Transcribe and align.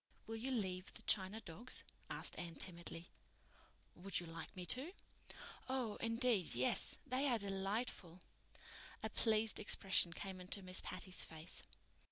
"Will 0.25 0.37
you 0.37 0.49
leave 0.49 0.91
the 0.95 1.03
china 1.03 1.39
dogs?" 1.41 1.83
asked 2.09 2.35
Anne 2.39 2.55
timidly. 2.55 3.11
"Would 3.93 4.19
you 4.19 4.25
like 4.25 4.55
me 4.55 4.65
to?" 4.65 4.93
"Oh, 5.69 5.97
indeed, 5.97 6.55
yes. 6.55 6.97
They 7.05 7.27
are 7.27 7.37
delightful." 7.37 8.19
A 9.03 9.11
pleased 9.11 9.59
expression 9.59 10.11
came 10.11 10.41
into 10.41 10.63
Miss 10.63 10.81
Patty's 10.81 11.21
face. 11.21 11.61